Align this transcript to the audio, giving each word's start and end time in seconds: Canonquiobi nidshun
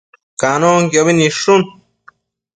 Canonquiobi 0.41 1.13
nidshun 1.15 1.63